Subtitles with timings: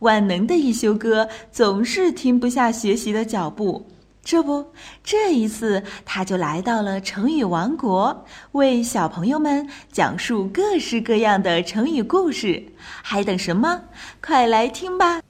[0.00, 3.86] 万能的一休哥总是停不下学习的脚步。
[4.22, 4.72] 这不，
[5.02, 12.62] 这一次他就来到了成语王国，为小朋友们讲述各式各样的成语故事。
[13.02, 13.84] 还等什么？
[14.22, 15.22] 快来听吧！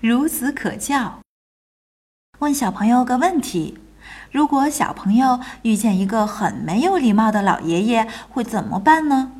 [0.00, 1.20] 孺子可教。
[2.38, 3.78] 问小朋友个问题：
[4.30, 9.32] 如果小朋友遇见一个很没有礼貌的老爷爷，会怎么办呢？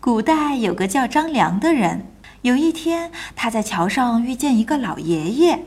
[0.00, 2.06] 古代有个叫张良的人，
[2.44, 5.64] 有一天他在桥上遇见一个老爷爷。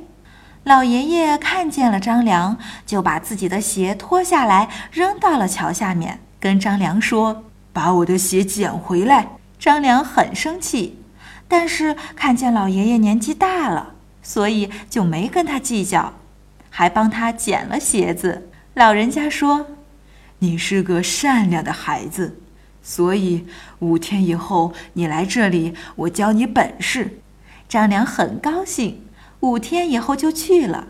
[0.63, 2.55] 老爷爷看见了张良，
[2.85, 10.99] 就把自己的鞋脱下来扔到了桥下面，跟张良说：“把我的鞋捡回来。”张良很生气，
[11.47, 16.13] 但是看见老爷爷年纪大了，所以就没跟他计较，
[16.69, 18.51] 还帮他捡了鞋子。
[18.75, 19.65] 老人家说
[20.37, 22.39] ：“你是个善良的孩子，
[22.87, 23.45] 所以
[23.79, 27.19] 五天以后你来这里，我教你本事。”
[27.67, 29.03] 张良很高兴。
[29.41, 30.87] 五天以后就去了，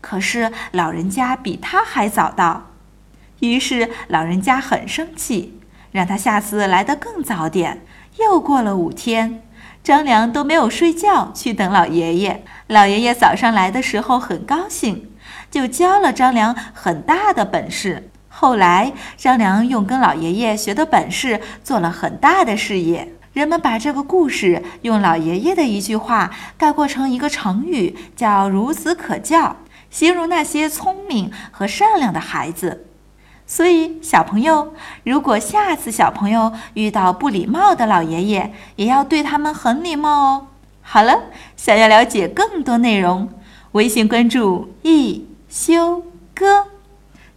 [0.00, 2.70] 可是老人家比他还早到，
[3.40, 5.60] 于是老人家很生气，
[5.92, 7.82] 让他下次来得更早点。
[8.18, 9.42] 又过了五天，
[9.84, 12.42] 张良都没有睡觉去等老爷爷。
[12.68, 15.10] 老爷爷早上来的时候很高兴，
[15.50, 18.08] 就教了张良很大的本事。
[18.38, 23.14] 后来张良用跟老爷爷学的本事做了很大的事业。
[23.32, 29.56] 人们把这个故事用老爷爷的一句话概括成一个成语，叫“孺子可教”，
[29.90, 32.86] 形容那些聪明和善良的孩子。
[33.46, 40.46] 所以，小朋友，如果下次小朋友遇到不礼貌的老爷爷，也要对他们很礼貌哦。
[40.82, 41.22] 好了，
[41.56, 43.30] 想要了解更多内容，
[43.72, 46.02] 微信关注“一休
[46.34, 46.66] 哥”，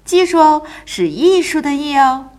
[0.10, 2.32] 记住哦，是艺术的“艺”哦。